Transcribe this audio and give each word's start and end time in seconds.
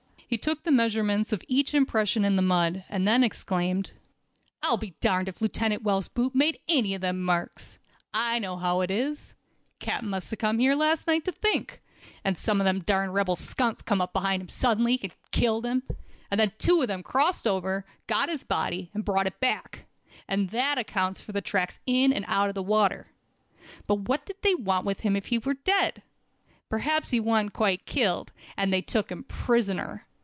He 0.33 0.37
took 0.37 0.63
the 0.63 0.71
measurement 0.71 1.33
of 1.33 1.43
each 1.49 1.73
impression 1.73 2.23
in 2.23 2.37
the 2.37 2.41
mud, 2.41 2.85
and 2.87 3.05
then 3.05 3.21
exclaimed: 3.21 3.91
"I'll 4.63 4.77
be 4.77 4.95
darned 5.01 5.27
if 5.27 5.41
Lieutenant 5.41 5.83
Wells' 5.83 6.07
boot 6.07 6.33
made 6.33 6.57
any 6.69 6.93
of 6.95 7.01
them 7.01 7.21
marks! 7.21 7.79
I 8.13 8.39
know 8.39 8.55
how 8.55 8.79
it 8.79 8.89
is. 8.89 9.33
Captain 9.79 10.07
must 10.07 10.29
have 10.29 10.39
come 10.39 10.59
here 10.59 10.73
last 10.73 11.05
night 11.05 11.25
to 11.25 11.33
think, 11.33 11.81
and 12.23 12.37
some 12.37 12.61
of 12.61 12.65
them 12.65 12.79
darn 12.79 13.09
rebel 13.11 13.35
skunks 13.35 13.81
come 13.81 13.99
up 13.99 14.13
behind 14.13 14.41
him 14.41 14.47
suddenly, 14.47 14.97
and 15.03 15.13
killed 15.31 15.65
him, 15.65 15.83
and 16.31 16.39
then 16.39 16.53
two 16.57 16.81
of 16.81 16.87
them 16.87 17.03
crossed 17.03 17.45
over 17.45 17.83
and 17.85 18.07
got 18.07 18.29
his 18.29 18.45
body, 18.45 18.89
and 18.93 19.03
brought 19.03 19.27
it 19.27 19.37
back, 19.41 19.83
and 20.29 20.51
that 20.51 20.77
accounts 20.77 21.21
for 21.21 21.33
the 21.33 21.41
tracks 21.41 21.81
in 21.85 22.13
and 22.13 22.23
out 22.29 22.47
of 22.47 22.55
the 22.55 22.63
water. 22.63 23.07
But 23.85 24.07
what 24.07 24.25
did 24.25 24.37
they 24.43 24.55
want 24.55 24.85
with 24.85 25.01
him 25.01 25.17
if 25.17 25.25
he 25.25 25.39
was 25.39 25.57
dead? 25.65 26.03
Perhaps 26.69 27.09
he 27.09 27.19
wasn't 27.19 27.51
quite 27.51 27.85
killed, 27.85 28.31
and 28.55 28.71
they 28.71 28.81
took 28.81 29.11
him 29.11 29.25
prisoner. 29.25 30.07